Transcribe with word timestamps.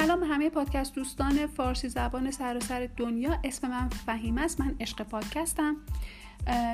سلام 0.00 0.24
همه 0.24 0.50
پادکست 0.50 0.94
دوستان 0.94 1.46
فارسی 1.46 1.88
زبان 1.88 2.30
سراسر 2.30 2.88
دنیا. 2.96 3.38
اسم 3.44 3.68
من 3.68 3.88
فهیم 3.88 4.38
است. 4.38 4.60
من 4.60 4.74
عشق 4.80 5.02
پادکستم. 5.02 5.76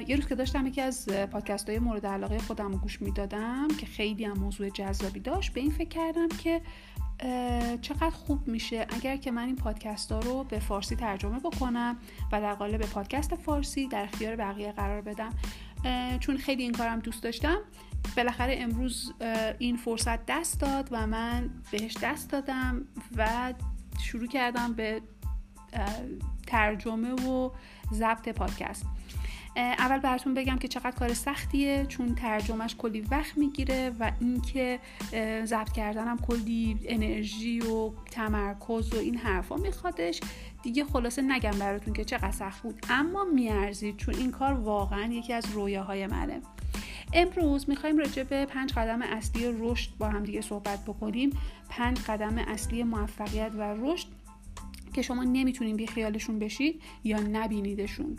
یه 0.06 0.16
روز 0.16 0.26
که 0.26 0.34
داشتم 0.34 0.66
یکی 0.66 0.80
از 0.80 1.08
پادکست 1.08 1.68
های 1.68 1.78
مورد 1.78 2.06
علاقه 2.06 2.38
خودم 2.38 2.72
رو 2.72 2.78
گوش 2.78 3.02
می‌دادم 3.02 3.68
که 3.78 3.86
خیلی 3.86 4.24
هم 4.24 4.38
موضوع 4.38 4.68
جذابی 4.68 5.20
داشت. 5.20 5.52
به 5.52 5.60
این 5.60 5.70
فکر 5.70 5.88
کردم 5.88 6.28
که 6.28 6.60
چقدر 7.80 8.10
خوب 8.10 8.48
میشه 8.48 8.86
اگر 8.88 9.16
که 9.16 9.30
من 9.30 9.46
این 9.46 9.56
پادکست 9.56 10.12
ها 10.12 10.18
رو 10.18 10.44
به 10.44 10.58
فارسی 10.58 10.96
ترجمه 10.96 11.38
بکنم 11.38 11.96
و 12.32 12.40
در 12.40 12.54
قالب 12.54 12.80
پادکست 12.80 13.34
فارسی 13.34 13.88
در 13.88 14.02
اختیار 14.02 14.36
بقیه 14.36 14.72
قرار 14.72 15.00
بدم. 15.00 15.32
چون 16.20 16.36
خیلی 16.36 16.62
این 16.62 16.72
کارم 16.72 16.98
دوست 16.98 17.22
داشتم. 17.22 17.58
بالاخره 18.16 18.56
امروز 18.58 19.12
این 19.58 19.76
فرصت 19.76 20.26
دست 20.26 20.60
داد 20.60 20.88
و 20.90 21.06
من 21.06 21.50
بهش 21.70 21.96
دست 22.02 22.30
دادم 22.30 22.86
و 23.16 23.54
شروع 24.02 24.26
کردم 24.26 24.72
به 24.72 25.02
ترجمه 26.46 27.12
و 27.12 27.50
ضبط 27.92 28.28
پادکست. 28.28 28.86
اول 29.56 29.98
براتون 29.98 30.34
بگم 30.34 30.58
که 30.58 30.68
چقدر 30.68 30.90
کار 30.90 31.14
سختیه 31.14 31.86
چون 31.86 32.14
ترجمهش 32.14 32.74
کلی 32.78 33.00
وقت 33.00 33.38
می‌گیره 33.38 33.90
و 34.00 34.12
اینکه 34.20 34.78
ضبط 35.44 35.72
کردنم 35.72 36.18
کلی 36.18 36.78
انرژی 36.84 37.60
و 37.60 37.90
تمرکز 38.10 38.94
و 38.94 38.98
این 38.98 39.16
حرفا 39.16 39.56
میخوادش. 39.56 40.20
دیگه 40.62 40.84
خلاصه 40.84 41.22
نگم 41.22 41.58
براتون 41.58 41.94
که 41.94 42.04
چقدر 42.04 42.30
سخت 42.30 42.62
بود 42.62 42.86
اما 42.90 43.24
میارزید 43.24 43.96
چون 43.96 44.14
این 44.14 44.30
کار 44.30 44.52
واقعا 44.52 45.04
یکی 45.04 45.32
از 45.32 45.44
رویاهای 45.52 46.06
منه. 46.06 46.40
امروز 47.14 47.68
می‌خوایم 47.68 47.98
راجع 47.98 48.22
به 48.22 48.46
پنج 48.46 48.72
قدم 48.72 49.02
اصلی 49.02 49.54
رشد 49.58 49.90
با 49.98 50.08
هم 50.08 50.24
دیگه 50.24 50.40
صحبت 50.40 50.84
بکنیم. 50.84 51.30
پنج 51.68 51.98
قدم 52.00 52.38
اصلی 52.38 52.82
موفقیت 52.82 53.52
و 53.58 53.62
رشد 53.62 54.06
که 54.92 55.02
شما 55.02 55.24
نمی‌تونین 55.24 55.76
بی 55.76 55.86
خیالشون 55.86 56.38
بشید 56.38 56.82
یا 57.04 57.20
نبینیدشون. 57.20 58.18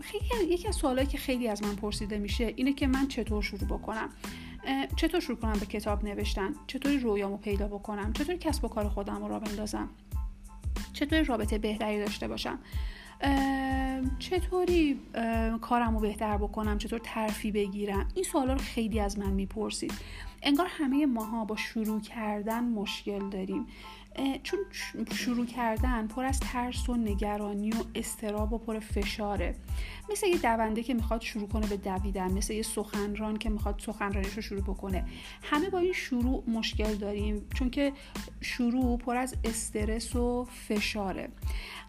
خیلی 0.00 0.52
یکی 0.52 0.68
از 0.68 0.76
سوالایی 0.76 1.06
که 1.06 1.18
خیلی 1.18 1.48
از 1.48 1.62
من 1.62 1.76
پرسیده 1.76 2.18
میشه 2.18 2.52
اینه 2.56 2.72
که 2.72 2.86
من 2.86 3.08
چطور 3.08 3.42
شروع 3.42 3.64
بکنم؟ 3.78 4.08
چطور 4.96 5.20
شروع 5.20 5.38
کنم 5.38 5.52
به 5.52 5.66
کتاب 5.66 6.04
نوشتن؟ 6.04 6.54
چطوری 6.66 6.98
رویامو 6.98 7.36
پیدا 7.36 7.68
بکنم؟ 7.68 8.12
چطوری 8.12 8.38
کسب 8.38 8.64
و 8.64 8.68
کار 8.68 8.88
خودم 8.88 9.16
رو 9.16 9.28
را 9.28 9.38
بندازم؟ 9.38 9.88
چطوری 10.92 11.24
رابطه 11.24 11.58
بهتری 11.58 11.98
داشته 11.98 12.28
باشم؟ 12.28 12.58
چطوری 14.18 15.00
کارم 15.60 15.94
رو 15.94 16.00
بهتر 16.00 16.36
بکنم؟ 16.36 16.78
چطور 16.78 17.00
ترفی 17.04 17.52
بگیرم؟ 17.52 18.08
این 18.14 18.24
سوالا 18.24 18.52
رو 18.52 18.58
خیلی 18.58 19.00
از 19.00 19.18
من 19.18 19.30
می‌پرسید. 19.30 19.92
انگار 20.42 20.66
همه 20.70 21.06
ماها 21.06 21.44
با 21.44 21.56
شروع 21.56 22.00
کردن 22.00 22.64
مشکل 22.64 23.28
داریم. 23.28 23.66
چون 24.42 24.58
شروع 25.14 25.46
کردن 25.46 26.06
پر 26.06 26.24
از 26.24 26.40
ترس 26.40 26.88
و 26.88 26.96
نگرانی 26.96 27.70
و 27.70 27.84
استراب 27.94 28.52
و 28.52 28.58
پر 28.58 28.78
فشاره. 28.78 29.54
مثل 30.10 30.26
یه 30.26 30.38
دونده 30.38 30.82
که 30.82 30.94
می‌خواد 30.94 31.20
شروع 31.20 31.48
کنه 31.48 31.66
به 31.66 31.76
دویدن 31.76 32.32
مثل 32.32 32.54
یه 32.54 32.62
سخنران 32.62 33.36
که 33.36 33.50
می‌خواد 33.50 33.82
سخنرانیش 33.86 34.32
رو 34.32 34.42
شروع 34.42 34.62
بکنه. 34.62 35.04
همه 35.42 35.70
با 35.70 35.78
این 35.78 35.92
شروع 35.92 36.44
مشکل 36.50 36.94
داریم 36.94 37.46
چون 37.54 37.70
که 37.70 37.92
شروع 38.40 38.98
پر 38.98 39.16
از 39.16 39.34
استرس 39.44 40.16
و 40.16 40.44
فشاره. 40.44 41.28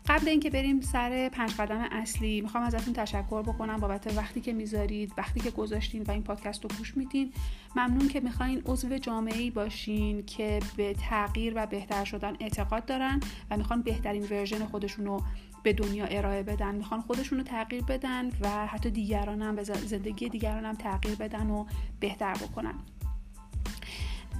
قبل 0.07 0.27
اینکه 0.29 0.49
بریم 0.49 0.81
سر 0.81 1.29
پنج 1.29 1.51
قدم 1.55 1.87
اصلی 1.91 2.41
می‌خوام 2.41 2.63
ازتون 2.63 2.93
تشکر 2.93 3.41
بکنم 3.41 3.77
بابت 3.77 4.17
وقتی 4.17 4.41
که 4.41 4.53
می‌ذارید 4.53 5.13
وقتی 5.17 5.39
که 5.39 5.51
گذاشتین 5.51 6.03
و 6.03 6.11
این 6.11 6.23
پادکست 6.23 6.63
رو 6.63 6.69
گوش 6.77 6.97
میدین. 6.97 7.33
ممنون 7.75 8.07
که 8.07 8.19
می‌خواین 8.19 8.61
عضو 8.65 8.97
جامعه 8.97 9.37
ای 9.37 9.51
باشین 9.51 10.25
که 10.25 10.59
به 10.77 10.93
تغییر 10.93 11.53
و 11.55 11.65
بهتر 11.65 12.03
شدن 12.03 12.18
اعتقاد 12.27 12.85
دارن 12.85 13.19
و 13.51 13.57
می‌خوان 13.57 13.81
بهترین 13.81 14.23
ورژن 14.23 14.65
خودشون 14.65 15.05
رو 15.05 15.23
به 15.63 15.73
دنیا 15.73 16.05
ارائه 16.05 16.43
بدن. 16.43 16.75
می‌خوان 16.75 17.01
خودشون 17.01 17.37
رو 17.37 17.43
تغییر 17.43 17.83
بدن 17.83 18.29
و 18.41 18.67
حتی 18.67 18.89
دیگران 18.89 19.41
هم 19.41 19.63
زندگی 19.63 20.29
دیگران 20.29 20.65
هم 20.65 20.75
تغییر 20.75 21.15
بدن 21.15 21.49
و 21.49 21.65
بهتر 21.99 22.33
بکنن. 22.33 22.75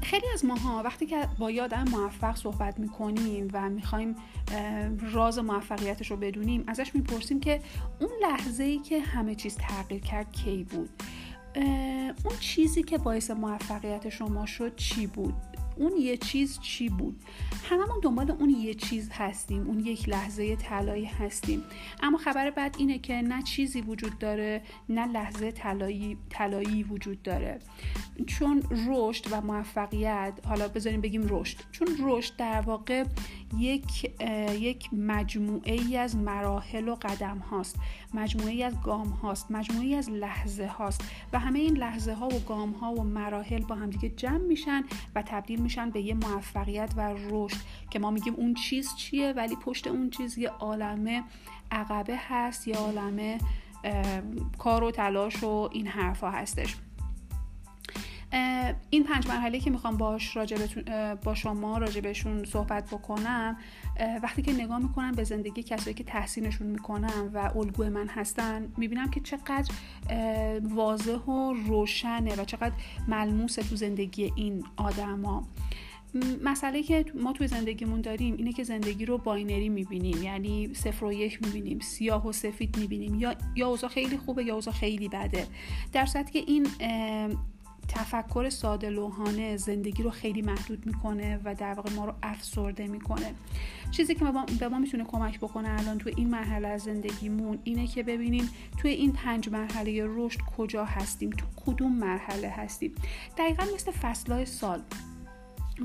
خیلی 0.04 0.26
از 0.34 0.46
ماها 0.46 0.84
وقتی 0.84 1.06
که 1.06 1.28
با 1.40 1.52
یادم 1.52 1.86
موفق 1.92 2.36
صحبت 2.36 2.80
می‌کنیم 2.80 3.48
و 3.54 3.70
می‌خوایم 3.70 4.16
راز 5.14 5.40
موفقیتش 5.40 6.12
رو 6.12 6.18
بدونیم 6.18 6.64
ازش 6.68 6.96
می‌پرسیم 6.96 7.40
که 7.40 7.62
اون 8.00 8.10
لحظه 8.22 8.64
ای 8.64 8.80
که 8.80 9.00
همه 9.00 9.36
چیز 9.36 9.58
تغییر 9.58 10.02
کرد 10.02 10.32
کی 10.32 10.64
بود؟ 10.64 10.90
اون 12.26 12.38
چیزی 12.40 12.84
که 12.84 12.98
باعث 12.98 13.32
موفقیت 13.32 14.10
شما 14.10 14.46
شد 14.46 14.76
چی 14.76 15.08
بود؟ 15.08 15.34
اون 15.80 15.98
یه 15.98 16.18
چیز 16.18 16.60
چی 16.60 16.90
بود؟ 16.90 17.24
هممون 17.64 18.00
دنبال 18.02 18.32
اون 18.32 18.50
یه 18.50 18.74
چیز 18.74 19.10
هستیم 19.12 19.68
اون 19.68 19.80
یک 19.80 20.10
لحظه 20.10 20.56
طلایی 20.56 21.06
هستیم. 21.06 21.64
اما 22.04 22.18
خبر 22.18 22.50
بعد 22.50 22.76
اینه 22.80 23.00
که 23.00 23.14
نه 23.14 23.44
چیزی 23.44 23.82
وجود 23.82 24.20
داره 24.20 24.62
نه 24.90 25.06
لحظه 25.06 25.52
طلایی 26.30 26.84
وجود 26.84 27.22
داره. 27.22 27.60
چون 28.28 28.64
رشد 28.88 29.26
و 29.32 29.42
موفقیت 29.42 30.34
حالا 30.46 30.68
بذاریم 30.68 31.02
بگیم 31.02 31.28
رشد 31.30 31.58
چون 31.72 31.88
رشد 32.04 32.36
در 32.36 32.62
واقع 32.62 33.04
یک 33.58 34.12
یک 34.60 34.90
مجموعه 34.94 35.74
ای 35.74 35.98
از 35.98 36.16
مراحل 36.16 36.90
و 36.90 36.96
قدم 36.96 37.38
هاست. 37.38 37.80
مجموعه 38.14 38.52
ای 38.52 38.64
از 38.64 38.82
گام 38.82 39.08
هاست. 39.08 39.52
مجموعه 39.52 39.86
ای 39.86 39.96
از 39.96 40.10
لحظه 40.10 40.68
هاست. 40.68 41.04
و 41.34 41.40
همه 41.40 41.60
این 41.60 41.78
لحظه 41.78 42.14
ها 42.14 42.28
و 42.28 42.40
گام 42.40 42.72
ها 42.72 42.94
و 42.94 43.04
مراحل 43.04 43.64
با 43.64 43.76
هم 43.76 43.90
دیگه 43.90 44.10
جمع 44.10 44.38
میشن 44.38 44.84
و 45.16 45.24
تبدیل 45.26 45.62
میشن 45.62 45.90
به 45.90 46.02
یه 46.02 46.14
موفقیت 46.14 46.94
و 46.98 47.16
رشد 47.30 47.58
که 47.90 48.00
ما 48.00 48.12
میگیم 48.12 48.34
اون 48.34 48.54
چیز 48.54 48.96
چیه 48.96 49.34
ولی 49.34 49.56
پشت 49.56 49.88
اون 49.88 50.10
چیز 50.10 50.38
یه 50.38 50.50
عالمه 50.50 51.24
عقبه 51.72 52.16
هست 52.18 52.68
یه 52.68 52.76
عالمه 52.76 53.38
کار 54.58 54.84
و 54.84 54.92
تلاش 54.92 55.44
و 55.44 55.70
این 55.72 55.88
حرفها 55.88 56.32
هستش. 56.32 56.76
این 58.90 59.04
پنج 59.04 59.28
مرحله 59.28 59.60
که 59.60 59.70
می‌خوام 59.70 59.98
باش 59.98 60.38
با 61.24 61.34
شما 61.36 61.78
راجبشون 61.78 62.46
صحبت 62.46 62.88
بکنم 62.88 63.58
وقتی 64.24 64.42
که 64.42 64.54
نگاه 64.54 64.80
می‌کنم 64.80 65.12
به 65.12 65.24
زندگی 65.24 65.64
کسایی 65.64 65.94
که 65.94 66.04
تحسینشون 66.04 66.68
می‌کنم 66.68 67.32
و 67.34 67.52
الگوی 67.58 67.90
من 67.90 68.08
هستن 68.08 68.74
می‌بینم 68.78 69.10
که 69.10 69.20
چقدر 69.20 69.72
واضح 70.64 71.18
و 71.18 71.54
روشنه 71.54 72.36
و 72.36 72.46
چقدر 72.46 72.76
ملموسه 73.08 73.64
تو 73.64 73.76
زندگی 73.76 74.32
این 74.36 74.64
آدما. 74.76 75.48
مسئله 76.44 76.84
که 76.84 77.06
ما 77.16 77.34
توی 77.34 77.48
زندگیمون 77.48 78.02
داریم 78.02 78.36
اینه 78.38 78.54
که 78.54 78.64
زندگی 78.64 79.06
رو 79.06 79.18
باینری 79.18 79.70
می‌بینیم 79.70 80.24
یعنی 80.24 80.74
صفر 80.74 81.06
و 81.06 81.14
یک 81.14 81.44
می‌بینیم 81.44 81.80
سیاه 81.80 82.28
و 82.28 82.32
سفید 82.32 82.78
می‌بینیم 82.78 83.16
یا 83.16 83.36
یا 83.56 83.68
اوضاع 83.68 83.90
خیلی 83.90 84.18
خوبه 84.18 84.44
یا 84.44 84.56
اوضاع 84.56 84.74
خیلی 84.74 85.08
بده. 85.08 85.48
در 85.94 86.06
صورتی 86.06 86.32
که 86.32 86.52
این 86.52 86.68
تفکر 87.90 88.50
ساده 88.50 88.90
لوحانه 88.90 89.58
زندگی 89.58 90.04
رو 90.04 90.10
خیلی 90.10 90.42
محدود 90.42 90.86
می‌کنه 90.86 91.40
و 91.44 91.56
در 91.56 91.74
واقع 91.74 91.94
ما 91.94 92.06
رو 92.06 92.14
افسرده 92.24 92.88
می‌کنه. 92.88 93.34
چیزی 93.92 94.16
که 94.16 94.26
به 94.60 94.68
ما 94.68 94.80
می‌تونه 94.80 95.04
کمک 95.04 95.38
بکنه 95.40 95.80
الان 95.80 95.98
تو 95.98 96.10
این 96.18 96.30
مرحله 96.30 96.68
از 96.68 96.82
زندگیمون 96.82 97.60
اینه 97.64 97.88
که 97.88 98.04
ببینیم 98.04 98.50
توی 98.78 98.92
این 98.92 99.12
پنج 99.12 99.50
مرحله 99.50 100.06
رشد 100.08 100.40
کجا 100.58 100.86
هستیم 100.86 101.30
تو 101.30 101.46
کدوم 101.66 101.96
مرحله 101.96 102.50
هستیم. 102.50 102.92
دقیقا 103.38 103.64
مثل 103.76 103.92
فصلهای 103.92 104.46
سال. 104.46 104.82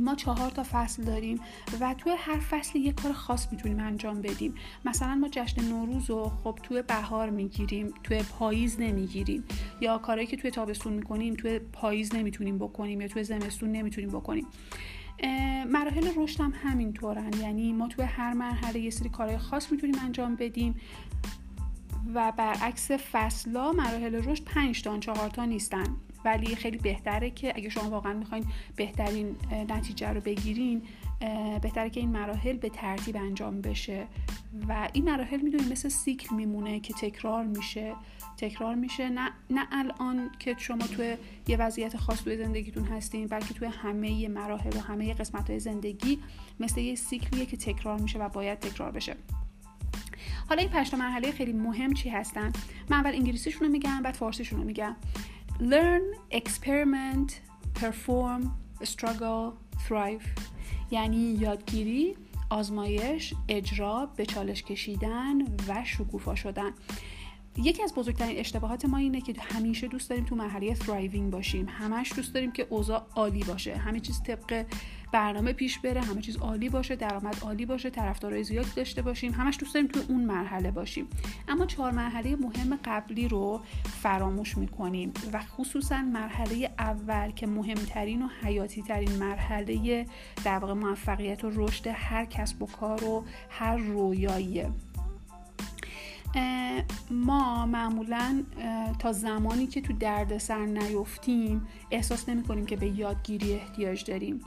ما 0.00 0.14
چهار 0.14 0.50
تا 0.50 0.62
فصل 0.72 1.04
داریم 1.04 1.40
و 1.80 1.94
توی 1.94 2.12
هر 2.18 2.38
فصل 2.38 2.78
یک 2.78 2.94
کار 2.94 3.12
خاص 3.12 3.52
می‌تونیم 3.52 3.80
انجام 3.80 4.22
بدیم. 4.22 4.54
مثلا 4.84 5.14
ما 5.14 5.28
جشن 5.28 5.64
نوروز 5.64 6.10
رو 6.10 6.32
خب 6.44 6.58
توی 6.62 6.82
بهار 6.82 7.30
می‌گیریم 7.30 7.94
توی 8.04 8.22
پاییز 8.22 8.80
نمی‌گیریم. 8.80 9.44
یا 9.80 9.98
کارهایی 9.98 10.26
که 10.26 10.36
توی 10.36 10.50
تابستون 10.50 10.92
می‌کنیم 10.92 11.34
توی 11.34 11.58
پاییز 11.58 12.14
نمی‌تونیم 12.14 12.58
بکنیم 12.58 13.00
یا 13.00 13.08
توی 13.08 13.24
زمستون 13.24 13.72
نمی‌تونیم 13.72 14.10
بکنیم. 14.10 14.46
مراحل 15.68 16.08
رشد 16.16 16.40
هم 16.40 16.52
همینطورن. 16.62 17.30
یعنی 17.40 17.72
ما 17.72 17.88
توی 17.88 18.04
هر 18.04 18.32
مرحله 18.32 18.80
یه 18.80 18.90
سری 18.90 19.08
کارهای 19.08 19.38
خاص 19.38 19.72
می‌تونیم 19.72 19.96
انجام 20.04 20.36
بدیم. 20.36 20.74
و 22.14 22.32
برعکس 22.36 22.90
فصلا 22.90 23.72
مراحل 23.72 24.14
رشد 24.14 24.44
5 24.44 24.82
تا 24.82 24.98
4 24.98 25.30
تا 25.30 25.44
نیستن. 25.44 25.96
ولی 26.24 26.56
خیلی 26.56 26.78
بهتره 26.78 27.30
که 27.30 27.52
اگه 27.56 27.68
شما 27.68 27.90
واقعا 27.90 28.12
می‌خواین 28.12 28.44
بهترین 28.76 29.36
نتیجه 29.68 30.12
رو 30.12 30.20
بگیرین 30.20 30.82
بهتره 31.62 31.90
که 31.90 32.00
این 32.00 32.08
مراحل 32.08 32.56
به 32.56 32.68
ترتیب 32.68 33.16
انجام 33.16 33.60
بشه. 33.60 34.06
و 34.68 34.88
این 34.92 35.04
مراحل 35.04 35.40
می‌دونید 35.40 35.72
مثل 35.72 35.88
سیکل 35.88 36.34
میمونه 36.34 36.80
که 36.80 36.94
تکرار 36.94 37.44
میشه. 37.44 37.94
تکرار 38.36 38.74
میشه 38.74 39.08
نه, 39.08 39.30
نه 39.50 39.66
الان 39.72 40.30
که 40.38 40.54
شما 40.58 40.86
توی 40.86 41.16
یه 41.48 41.56
وضعیت 41.56 41.96
خاص 41.96 42.22
توی 42.22 42.36
زندگیتون 42.36 42.84
هستین 42.84 43.26
بلکه 43.26 43.54
توی 43.54 43.68
همه 43.68 44.28
مراحل 44.28 44.76
و 44.76 44.80
همه 44.80 45.14
قسمت 45.14 45.50
های 45.50 45.60
زندگی 45.60 46.18
مثل 46.60 46.80
یه 46.80 46.94
سیکلیه 46.94 47.46
که 47.46 47.56
تکرار 47.56 48.00
میشه 48.00 48.18
و 48.18 48.28
باید 48.28 48.58
تکرار 48.58 48.90
بشه. 48.90 49.16
حالا 50.48 50.60
این 50.60 50.70
پنج 50.70 50.94
مرحله 50.94 51.32
خیلی 51.32 51.52
مهم 51.52 51.92
چی 51.92 52.08
هستن؟ 52.08 52.52
من 52.88 52.96
اول 52.96 53.10
انگلیسیشون 53.10 53.66
رو 53.66 53.72
میگم 53.72 54.02
بعد 54.02 54.14
فارسیشون 54.14 54.58
رو 54.58 54.66
میگم. 54.66 54.96
Learn 55.58 56.34
experiment 56.34 57.32
perform 57.80 58.42
struggle 58.84 59.52
thrive. 59.88 60.40
یعنی 60.90 61.36
یادگیری 61.40 62.16
آزمایش 62.50 63.34
اجرا 63.48 64.08
به 64.16 64.26
چالش 64.26 64.62
کشیدن 64.62 65.42
و 65.42 65.84
شکوفا 65.84 66.34
شدن. 66.34 66.70
یکی 67.56 67.82
از 67.82 67.94
بزرگترین 67.94 68.38
اشتباهات 68.38 68.84
ما 68.84 68.96
اینه 68.96 69.20
که 69.20 69.34
همیشه 69.40 69.88
دوست 69.88 70.10
داریم 70.10 70.24
تو 70.24 70.36
مرحله 70.36 70.74
تhriving 70.74 71.30
باشیم. 71.32 71.66
همش 71.68 72.12
دوست 72.16 72.34
داریم 72.34 72.52
که 72.52 72.66
اوضاع 72.70 73.06
عالی 73.16 73.44
باشه. 73.44 73.76
همه 73.76 74.00
چیز 74.00 74.22
طبق 74.22 74.66
برنامه 75.12 75.52
پیش 75.52 75.78
بره 75.78 76.00
همه 76.00 76.20
چیز 76.20 76.36
عالی 76.36 76.68
باشه 76.68 76.96
درآمد 76.96 77.38
عالی 77.42 77.66
باشه 77.66 77.90
طرفدارای 77.90 78.44
زیادی 78.44 78.70
داشته 78.76 79.02
باشیم. 79.02 79.32
همش 79.32 79.56
دوست 79.60 79.74
داریم 79.74 79.88
تو 79.88 80.00
اون 80.08 80.24
مرحله 80.24 80.70
باشیم. 80.70 81.06
اما 81.48 81.66
چهار 81.66 81.92
مرحله 81.92 82.36
مهم 82.36 82.78
قبلی 82.84 83.28
رو 83.28 83.60
فراموش 84.02 84.58
می‌کنیم 84.58 85.12
و 85.32 85.40
خصوصا 85.42 86.02
مرحله 86.02 86.70
اول 86.78 87.30
که 87.30 87.46
مهمترین 87.46 88.22
و 88.22 88.28
حیاتی 88.42 88.82
ترین 88.82 89.12
مرحله 89.12 90.06
در 90.44 90.58
واقع 90.58 90.72
موفقیت 90.72 91.44
و 91.44 91.50
رشد 91.54 91.86
هر 91.86 92.24
کسب 92.24 92.62
و 92.62 92.66
کار 92.66 93.04
و 93.04 93.24
هر 93.50 93.76
رویاییه. 93.76 94.70
ما 97.10 97.66
معمولا 97.66 98.42
تا 98.98 99.12
زمانی 99.12 99.66
که 99.66 99.80
تو 99.80 99.92
دردسر 99.92 100.66
نیفتیم 100.66 101.66
احساس 101.90 102.28
نمی 102.28 102.42
کنیم 102.42 102.66
که 102.66 102.76
به 102.76 102.86
یادگیری 102.86 103.52
احتیاج 103.52 104.04
داریم. 104.04 104.40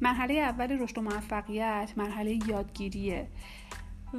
مرحله 0.00 0.34
اول 0.34 0.78
رشد 0.78 0.98
و 0.98 1.00
موفقیت 1.00 1.92
مرحله 1.96 2.38
یادگیریه. 2.48 3.28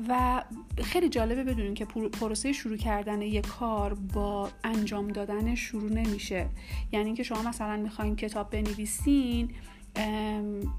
و 0.09 0.43
خیلی 0.83 1.09
جالبه 1.09 1.43
بدونیم 1.43 1.73
که 1.73 1.85
پروسه 1.85 2.51
شروع 2.53 2.77
کردن 2.77 3.21
یک 3.21 3.47
کار 3.47 3.93
با 3.93 4.49
انجام 4.63 5.07
دادن 5.07 5.55
شروع 5.55 5.93
نمیشه. 5.93 6.49
یعنی 6.91 7.05
اینکه 7.05 7.23
شما 7.23 7.41
مثلا 7.41 7.77
می‌خواین 7.77 8.15
کتاب 8.15 8.49
بنویسین 8.49 9.51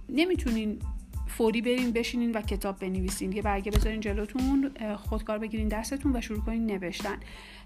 نمی‌تونین 0.08 0.78
فوری 1.36 1.62
برین 1.62 1.92
بشینین 1.92 2.32
و 2.32 2.40
کتاب 2.42 2.78
بنویسین. 2.78 3.32
یه 3.32 3.42
برگه 3.42 3.70
بذارین 3.70 4.00
جلوتون 4.00 4.70
خودکار 4.96 5.38
بگیرین 5.38 5.68
دستتون 5.68 6.16
و 6.16 6.20
شروع 6.20 6.40
کنین 6.40 6.66
نوشتن. 6.66 7.16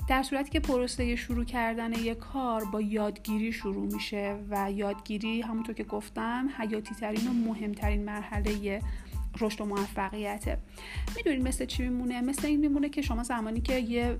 در 0.09 0.23
صورتی 0.23 0.51
که 0.51 0.61
پروسه 0.61 1.17
شروع 1.17 1.45
کردن 1.45 1.93
یک 1.93 2.19
کار 2.19 2.65
با 2.65 2.81
یادگیری 2.81 3.53
شروع 3.53 3.93
میشه 3.93 4.37
و 4.51 4.73
یادگیری 4.73 5.41
همونطور 5.41 5.75
که 5.75 5.85
گفتم 5.85 6.49
حیاتی 6.59 6.95
ترین 6.95 7.29
و 7.29 7.33
مهمترین 7.33 8.05
مرحله 8.05 8.83
رشد 9.41 9.61
و 9.61 9.65
موفقیته. 9.65 10.59
می‌دونین 11.17 11.49
مثل 11.49 11.65
چی 11.65 11.83
میمونه؟ 11.83 12.21
مثل 12.21 12.47
این 12.47 12.61
میمونه 12.61 12.89
که 12.89 13.03
شما 13.03 13.23
زمانی 13.23 13.61
که 13.61 13.79
یه 13.79 14.17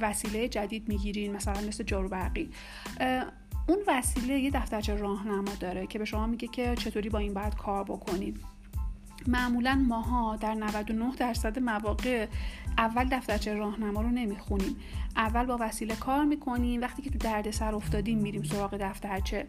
وسیله 0.00 0.48
جدید 0.48 0.88
می‌گیرین 0.88 1.32
مثلا 1.32 1.68
مثل 1.68 1.84
جارو 1.84 2.08
برقی. 2.08 2.50
اون 3.68 3.78
وسیله 3.86 4.38
یه 4.38 4.50
دفترچه 4.50 4.96
راهنما 4.96 5.54
داره 5.60 5.86
که 5.86 5.98
به 5.98 6.04
شما 6.04 6.26
میگه 6.26 6.48
که 6.48 6.74
چطوری 6.76 7.08
با 7.08 7.18
این 7.18 7.34
باید 7.34 7.54
کار 7.54 7.84
بکنید. 7.84 8.53
معمولا 9.28 9.84
ماها 9.88 10.36
در 10.36 10.54
99 10.54 11.16
درصد 11.16 11.58
مواقع 11.58 12.26
اول 12.78 13.08
دفترچه 13.12 13.54
راهنما 13.54 14.00
رو 14.00 14.08
نمی‌خونیم. 14.08 14.76
اول 15.16 15.46
با 15.46 15.58
وسیله 15.60 15.96
کار 15.96 16.24
می‌کنیم 16.24 16.80
وقتی 16.80 17.02
که 17.02 17.10
تو 17.10 17.18
دردسر 17.18 17.74
افتادیم 17.74 18.18
میریم 18.18 18.42
سراغ 18.42 18.76
دفترچه. 18.80 19.46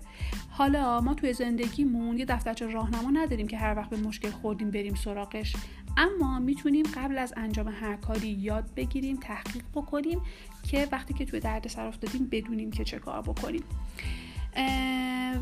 حالا 0.49 1.01
ما 1.01 1.13
توی 1.13 1.33
زندگیمون 1.33 2.17
یه 2.17 2.25
دفترچه 2.25 2.67
راهنما 2.67 3.09
نداریم 3.11 3.47
که 3.47 3.57
هر 3.57 3.75
وقت 3.75 3.89
به 3.89 3.97
مشکل 3.97 4.29
خوردیم 4.29 4.71
بریم 4.71 4.95
سراغش. 4.95 5.55
اما 5.97 6.39
می‌تونیم 6.39 6.85
قبل 6.95 7.17
از 7.17 7.33
انجام 7.37 7.67
هر 7.67 7.95
کاری 7.95 8.29
یاد 8.29 8.73
بگیریم 8.75 9.15
تحقیق 9.15 9.63
بکنیم 9.73 10.21
که 10.63 10.87
وقتی 10.91 11.13
که 11.13 11.25
توی 11.25 11.39
دردسر 11.39 11.85
افتادیم 11.85 12.27
بدونیم 12.31 12.71
که 12.71 12.83
چه 12.83 12.99
کار 12.99 13.21
بکنیم. 13.21 13.63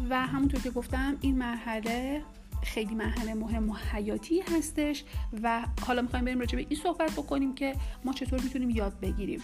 و 0.10 0.28
همونطور 0.28 0.62
که 0.62 0.70
گفتم 0.70 1.18
این 1.22 1.38
مرحله 1.38 2.22
خیلی 2.64 2.96
مرحله 2.96 3.34
مهم 3.34 3.70
و 3.70 3.74
حیاتی 3.74 4.42
هستش 4.42 5.04
و 5.44 5.66
حالا 5.88 6.02
می‌خوایم 6.02 6.26
بریم 6.26 6.40
راجع 6.40 6.56
به 6.56 6.66
این 6.70 6.80
صحبت 6.84 7.12
بکنیم 7.12 7.56
که 7.56 7.76
ما 8.06 8.14
چطور 8.14 8.42
می‌تونیم 8.42 8.70
یاد 8.70 9.00
بگیریم. 9.00 9.42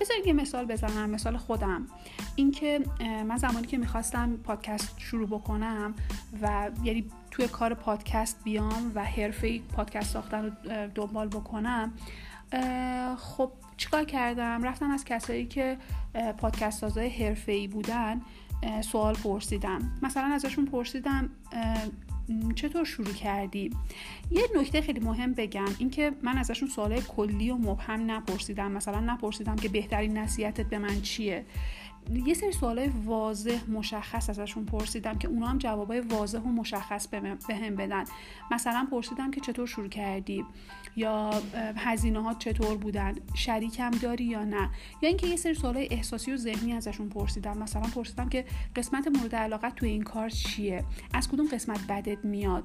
بذارید 0.00 0.26
یه 0.26 0.32
مثال 0.32 0.64
بزنم 0.64 1.10
مثال 1.10 1.36
خودم. 1.36 1.86
اینکه 2.36 2.80
من 3.00 3.36
زمانی 3.36 3.66
که 3.66 3.78
می‌خواستم 3.78 4.36
پادکست 4.36 4.94
شروع 4.98 5.28
بکنم 5.28 5.94
و 6.42 6.70
یعنی 6.84 7.04
توی 7.30 7.48
کار 7.48 7.74
پادکست 7.74 8.44
بیام 8.44 8.92
و 8.94 9.04
حرفه 9.04 9.58
پادکست 9.58 10.12
ساختن 10.12 10.44
رو 10.44 10.50
دنبال 10.94 11.28
بکنم 11.28 11.92
خب 13.18 13.52
چیکار 13.76 14.04
کردم؟ 14.04 14.62
رفتم 14.62 14.90
از 14.90 15.04
کسایی 15.04 15.46
که 15.46 15.78
پادکست 16.38 16.80
سازای 16.80 17.08
حرفه‌ای 17.08 17.68
بودن 17.68 18.20
سوال 18.80 19.14
پرسیدم. 19.14 19.98
مثلا 20.02 20.26
ازشون 20.26 20.64
پرسیدم 20.64 21.30
چطور 22.54 22.84
شروع 22.84 23.12
کردی؟ 23.12 23.70
یه 24.30 24.42
نکته 24.56 24.80
خیلی 24.80 25.00
مهم 25.00 25.32
بگم 25.32 25.68
اینکه 25.78 26.12
من 26.22 26.38
ازشون 26.38 26.68
سوالای 26.68 27.02
کلی 27.08 27.50
و 27.50 27.56
مبهم 27.56 28.10
نپرسیدم. 28.10 28.72
مثلا 28.72 29.00
نپرسیدم 29.00 29.56
که 29.56 29.68
بهترین 29.68 30.18
نصیحتت 30.18 30.66
به 30.66 30.78
من 30.78 31.00
چیه؟ 31.00 31.44
یه 32.26 32.34
سری 32.34 32.52
سوالای 32.52 32.88
واضح 33.04 33.70
مشخص 33.70 34.30
ازشون 34.30 34.64
پرسیدم 34.64 35.18
که 35.18 35.28
اونا 35.28 35.46
هم 35.46 35.58
جوابای 35.58 36.00
واضح 36.00 36.38
و 36.38 36.48
مشخص 36.48 37.06
به 37.06 37.36
هم 37.54 37.76
بدن. 37.76 38.04
مثلا 38.50 38.88
پرسیدم 38.90 39.30
که 39.30 39.40
چطور 39.40 39.66
شروع 39.66 39.88
کردی؟ 39.88 40.44
یا 40.96 41.30
هزینه 41.76 42.22
ها 42.22 42.34
چطور 42.34 42.76
بودن 42.76 43.14
شریکم 43.34 43.90
داری 43.90 44.24
یا 44.24 44.44
نه. 44.44 44.70
یا 45.02 45.08
اینکه 45.08 45.26
یه 45.26 45.36
سری 45.36 45.54
سوالای 45.54 45.88
احساسی 45.90 46.32
و 46.32 46.36
ذهنی 46.36 46.72
ازشون 46.72 47.08
پرسیدم. 47.08 47.58
مثلا 47.58 47.82
پرسیدم 47.82 48.28
که 48.28 48.44
قسمت 48.76 49.08
مورد 49.08 49.34
علاقت 49.34 49.74
توی 49.74 49.88
این 49.88 50.02
کار 50.02 50.28
چیه؟ 50.28 50.84
از 51.14 51.28
کدوم 51.28 51.46
قسمت 51.48 51.80
بدت 51.88 52.24
میاد؟ 52.24 52.64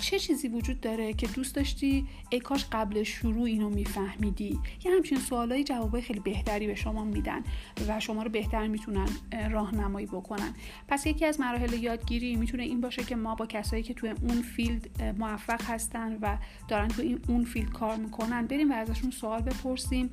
چه 0.00 0.18
چیزی 0.18 0.48
وجود 0.48 0.80
داره 0.80 1.12
که 1.12 1.26
دوست 1.26 1.54
داشتی؟ 1.54 2.06
ای 2.30 2.38
کاش 2.38 2.66
قبل 2.72 3.02
شروع 3.02 3.42
اینو 3.42 3.70
میفهمیدی. 3.70 4.58
یه 4.84 4.92
همچین 4.92 5.18
سوالای 5.18 5.64
جوابای 5.64 6.02
خیلی 6.02 6.20
بهتری 6.20 6.66
به 6.66 6.74
شما 6.74 7.04
میدن 7.04 7.44
و 7.88 8.00
شما 8.00 8.22
رو 8.22 8.30
بهتر 8.30 8.66
می‌تونن 8.66 9.08
راهنمایی 9.50 10.06
بکنن. 10.06 10.54
پس 10.88 11.06
یکی 11.06 11.26
از 11.26 11.40
مراحل 11.40 11.72
یادگیری 11.72 12.36
می‌تونه 12.36 12.62
این 12.62 12.80
باشه 12.80 13.04
که 13.04 13.16
ما 13.16 13.34
با 13.34 13.46
کسایی 13.46 13.82
که 13.82 13.94
توی 13.94 14.10
اون 14.10 14.42
field 14.42 15.14
موفق 15.18 15.62
هستن 15.62 16.18
و 16.22 16.36
دارن 16.68 16.88
توی 16.88 17.18
اون 17.28 17.44
field 17.44 17.70
کار 17.70 17.96
می‌کنن 17.96 18.46
بریم 18.46 18.70
و 18.70 18.74
ازشون 18.74 19.10
سوال 19.10 19.40
بپرسیم 19.40 20.10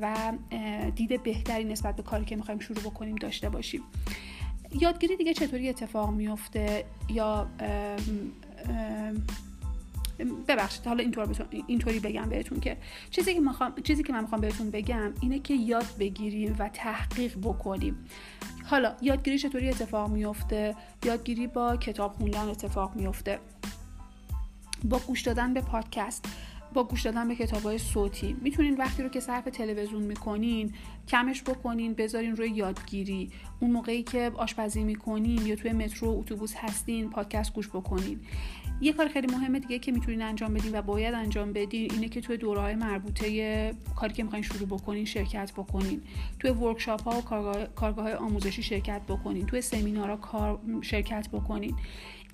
و 0.00 0.32
دید 0.94 1.22
بهتری 1.22 1.64
نسبت 1.64 1.96
به 1.96 2.02
کاری 2.02 2.24
که 2.24 2.36
می‌خوایم 2.36 2.60
شروع 2.60 2.80
بکنیم 2.80 3.14
داشته 3.14 3.48
باشیم. 3.48 3.80
یادگیری 4.80 5.16
دیگه 5.16 5.34
چطوری 5.34 5.68
اتفاق 5.68 6.10
میفته 6.10 6.84
یا 7.08 7.50
ببخشید 10.48 10.86
حالا 10.86 11.02
اینطور 11.02 11.46
اینطوری 11.66 12.00
بگم 12.00 12.28
بهتون 12.28 12.60
که 12.60 12.76
چیزی 13.10 13.34
که 13.34 13.40
من 13.40 13.54
چیزی 13.84 14.02
که 14.02 14.12
من 14.12 14.20
می‌خوام 14.20 14.40
بهتون 14.40 14.70
بگم 14.70 15.12
اینه 15.20 15.38
که 15.38 15.54
یاد 15.54 15.86
بگیریم 15.98 16.56
و 16.58 16.68
تحقیق 16.68 17.38
بکنیم. 17.38 17.96
حالا 18.64 18.94
یادگیری 19.02 19.38
چطوری 19.38 19.68
اتفاق 19.68 20.10
میفته؟ 20.10 20.76
یادگیری 21.04 21.46
با 21.46 21.76
کتاب 21.76 22.12
خوندن 22.12 22.48
اتفاق 22.48 22.96
میفته. 22.96 23.38
با 24.84 24.98
گوش 24.98 25.22
دادن 25.22 25.54
به 25.54 25.60
پادکست. 25.60 26.24
با 26.74 26.84
گوش 26.84 27.02
دادن 27.02 27.28
به 27.28 27.34
کتاب 27.34 27.62
های 27.62 27.78
صوتی. 27.78 28.36
می‌تونین 28.42 28.76
وقتی 28.76 29.02
رو 29.02 29.08
که 29.08 29.20
صرف 29.20 29.44
تلویزیون 29.44 30.02
می‌کنین 30.02 30.72
کمش 31.08 31.42
بکنین 31.42 31.94
بذارین 31.94 32.36
روی 32.36 32.48
یادگیری. 32.48 33.30
اون 33.60 33.70
موقعی 33.70 34.02
که 34.02 34.30
آشپزی 34.36 34.84
می‌کنین 34.84 35.46
یا 35.46 35.56
توی 35.56 35.72
مترو 35.72 36.18
اتوبوس 36.18 36.54
هستین 36.56 37.10
پادکست 37.10 37.54
گوش 37.54 37.68
بکنین. 37.68 38.20
یه 38.80 38.92
کار 38.92 39.08
خیلی 39.08 39.26
مهمه 39.26 39.58
دیگه 39.58 39.78
که 39.78 39.92
می‌تونین 39.92 40.22
انجام 40.22 40.54
بدین 40.54 40.78
و 40.78 40.82
باید 40.82 41.14
انجام 41.14 41.52
بدین 41.52 41.92
اینه 41.92 42.08
که 42.08 42.20
توی 42.20 42.36
دورهای 42.36 42.74
مربوطه 42.74 43.74
کاری 43.96 44.14
که 44.14 44.22
می‌خواین 44.22 44.44
شروع 44.44 44.68
بکنین 44.68 45.04
شرکت 45.04 45.52
بکنین. 45.52 46.02
توی 46.38 46.50
ورکشاپ 46.50 47.02
ها 47.02 47.18
و 47.18 47.22
کارگاه, 47.74 48.04
های 48.04 48.12
آموزشی 48.12 48.62
شرکت 48.62 49.02
بکنین. 49.08 49.46
توی 49.46 49.60
سمینارها 49.60 50.16
کار 50.16 50.60
شرکت 50.82 51.28
بکنین. 51.32 51.76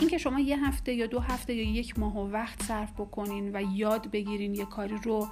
اینکه 0.01 0.19
شما 0.19 0.41
یه 0.41 0.67
هفته 0.67 0.95
یا 0.95 1.07
دو 1.07 1.21
هفته 1.21 1.55
یا 1.55 1.63
یک 1.63 1.99
ماه 1.99 2.19
وقت 2.19 2.63
صرف 2.63 2.93
بکنین 2.93 3.57
و 3.57 3.63
یاد 3.75 4.11
بگیرین 4.11 4.30
یه 4.31 4.65
کاری 4.65 4.97
رو 5.05 5.29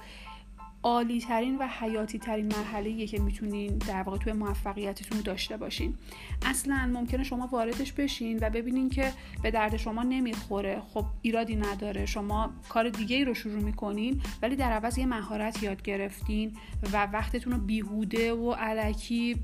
عالی 0.83 1.21
ترین 1.21 1.57
و 1.57 1.67
حیاتی 1.67 2.19
ترین 2.19 2.45
مرحله 2.45 3.07
که 3.07 3.19
می‌تونین 3.19 3.77
در 3.77 4.03
واقع 4.03 4.17
توی 4.17 4.33
موفقیتتون 4.33 5.21
داشته 5.21 5.57
باشین. 5.57 5.95
اصلا 6.45 6.91
ممکنه 6.93 7.23
شما 7.23 7.47
واردش 7.47 7.93
بشین 7.93 8.39
و 8.41 8.49
ببینین 8.49 8.89
که 8.89 9.13
به 9.43 9.51
درد 9.51 9.77
شما 9.77 10.03
نمی‌خوره. 10.03 10.81
خب 10.93 11.05
ایرادی 11.21 11.55
نداره. 11.55 12.05
شما 12.05 12.49
کار 12.69 12.89
دیگه 12.89 13.15
ای 13.15 13.25
رو 13.25 13.33
شروع 13.33 13.63
می‌کنین 13.63 14.21
ولی 14.41 14.55
در 14.55 14.71
عوض 14.71 14.97
یه 14.97 15.05
مهارت 15.05 15.63
یاد 15.63 15.81
گرفتین 15.81 16.57
و 16.93 17.07
وقتتون 17.13 17.53
رو 17.53 17.59
بیهوده 17.59 18.33
و 18.33 18.51
علکی 18.51 19.35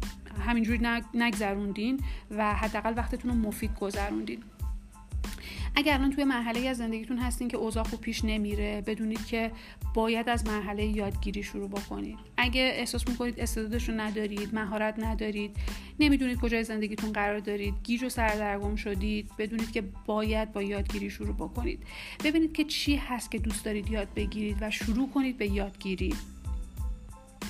همینجوری 0.48 0.88
نگذروندین 1.14 2.00
و 2.32 2.54
حداقل 2.54 2.94
وقتتون 2.98 3.32
رو 3.32 3.38
مفید 3.38 3.80
گذروندین. 3.80 4.44
اگر 5.75 5.94
الان 5.94 6.12
توی 6.12 6.24
مرحله 6.24 6.67
از 6.67 6.77
زندگیتون 6.77 7.17
هستین 7.17 7.48
که 7.48 7.58
اوضاع 7.58 7.84
خوب 7.84 8.01
پیش 8.01 8.25
نمیره 8.25 8.82
بدونید 8.82 9.25
که 9.25 9.51
باید 9.94 10.29
از 10.29 10.48
مرحله 10.48 10.86
یادگیری 10.86 11.44
شروع 11.44 11.70
بکنید. 11.70 12.17
اگه 12.38 12.62
احساس 12.62 13.08
می‌کنید 13.08 13.39
استعدادش 13.39 13.89
رو 13.89 13.96
ندارید 13.96 14.55
مهارت 14.55 14.96
ندارید 15.00 15.55
نمی‌دونید 16.00 16.39
کجای 16.39 16.63
زندگیتون 16.63 17.12
قرار 17.13 17.39
دارید 17.39 17.74
گیج 17.84 18.03
و 18.03 18.10
سردرگم 18.10 18.75
شدید 18.75 19.32
بدونید 19.38 19.72
که 19.72 19.84
باید 20.05 20.53
با 20.53 20.62
یادگیری 20.62 21.10
شروع 21.10 21.36
بکنید. 21.36 21.84
ببینید 22.24 22.53
که 22.53 22.63
چی 22.63 22.96
هست 22.96 23.32
که 23.32 23.38
دوست 23.39 23.65
دارید 23.65 23.91
یاد 23.91 24.08
بگیرید 24.15 24.58
و 24.62 24.72
شروع 24.72 25.10
کنید 25.10 25.38
به 25.38 25.51
یادگیری. 25.51 26.13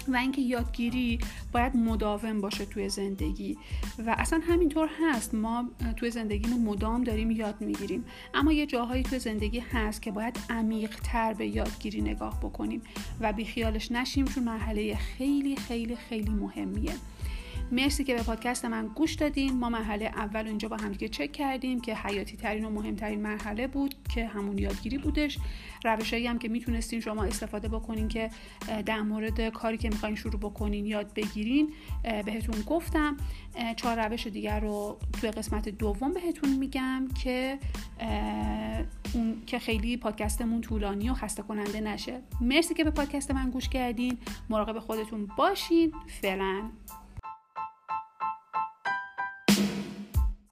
و 0.09 0.15
اینکه 0.15 0.41
یادگیری 0.41 1.19
باید 1.51 1.77
مداوم 1.77 2.41
باشه 2.41 2.65
توی 2.65 2.89
زندگی. 2.89 3.57
و 4.05 4.15
اصلا 4.17 4.41
همینطور 4.47 4.89
هست. 5.01 5.33
ما 5.33 5.69
توی 5.97 6.11
زندگیمون 6.11 6.61
مدام 6.61 7.03
داریم 7.03 7.31
یاد 7.31 7.61
می‌گیریم. 7.61 8.05
اما 8.33 8.53
یه 8.53 8.65
جاهایی 8.65 9.03
توی 9.03 9.19
زندگی 9.19 9.59
هست 9.59 10.01
که 10.01 10.11
باید 10.11 10.39
عمیق 10.49 10.99
تر 11.03 11.33
به 11.33 11.47
یادگیری 11.47 12.01
نگاه 12.01 12.39
بکنیم. 12.39 12.81
و 13.21 13.33
بیخیالش 13.33 13.91
نشیم 13.91 14.25
چون 14.25 14.43
مرحله 14.43 14.95
خیلی 14.95 15.55
خیلی 15.55 15.95
خیلی 15.95 16.29
مهمیه. 16.29 16.93
مرسی 17.71 18.03
که 18.03 18.15
به 18.15 18.23
پادکست 18.23 18.65
من 18.65 18.87
گوش 18.87 19.13
دادین 19.13 19.57
ما 19.57 19.69
مرحله 19.69 20.05
اول 20.05 20.47
اینجا 20.47 20.67
با 20.67 20.77
همدیگه 20.77 21.07
چک 21.07 21.31
کردیم 21.31 21.81
که 21.81 21.95
حیاتی 21.95 22.37
ترین 22.37 22.65
و 22.65 22.69
مهمترین 22.69 23.21
مرحله 23.21 23.67
بود 23.67 23.95
که 24.15 24.27
همون 24.27 24.57
یادگیری 24.57 24.97
بودش. 24.97 25.37
روشهایی 25.83 26.27
هم 26.27 26.39
که 26.39 26.47
می‌تونستین 26.47 26.99
شما 26.99 27.23
استفاده 27.23 27.67
بکنین 27.67 28.07
که 28.07 28.29
در 28.85 29.01
مورد 29.01 29.49
کاری 29.49 29.77
که 29.77 29.89
می‌خواین 29.89 30.15
شروع 30.15 30.39
بکنین 30.39 30.85
یاد 30.85 31.13
بگیرین 31.13 31.73
بهتون 32.25 32.61
گفتم. 32.61 33.17
چهار 33.75 34.07
روش 34.07 34.27
دیگر 34.27 34.59
رو 34.59 34.97
توی 35.21 35.31
قسمت 35.31 35.69
دوم 35.69 36.13
بهتون 36.13 36.49
میگم 36.49 37.07
که 37.23 37.59
اون 39.13 39.41
که 39.45 39.59
خیلی 39.59 39.97
پادکستمون 39.97 40.61
طولانی 40.61 41.09
و 41.09 41.13
خسته 41.13 41.43
کننده 41.43 41.81
نشه. 41.81 42.21
مرسی 42.41 42.73
که 42.73 42.83
به 42.83 42.91
پادکست 42.91 43.31
من 43.31 43.49
گوش 43.49 43.69
کردین. 43.69 44.17
مراقب 44.49 44.79
خودتون 44.79 45.27
باشین. 45.37 45.93
فعلا. 46.21 46.69